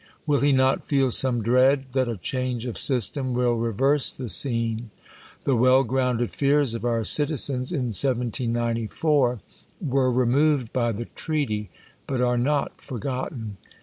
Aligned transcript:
WiU 0.27 0.41
he 0.41 0.51
not 0.51 0.87
feel 0.87 1.11
some 1.11 1.43
dread 1.43 1.85
that 1.91 2.07
a 2.07 2.17
change 2.17 2.65
of 2.65 2.75
system 2.75 3.35
will 3.35 3.55
tq^ 3.55 3.71
verse 3.71 4.09
the 4.11 4.29
scene? 4.29 4.89
The 5.43 5.55
well 5.55 5.83
grounded 5.83 6.31
frars 6.31 6.73
of 6.73 6.83
our 6.83 7.01
citi 7.01 7.33
zens, 7.37 7.71
in 7.71 7.91
1794, 7.93 9.41
were 9.79 10.11
removed 10.11 10.73
by 10.73 10.91
the 10.91 11.05
treaty, 11.05 11.69
but 12.07 12.19
are 12.19 12.39
no 12.39 12.69
forgotten. 12.77 13.57